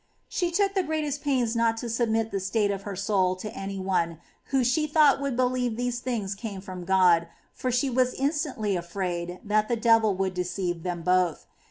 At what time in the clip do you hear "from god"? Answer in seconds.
6.59-7.27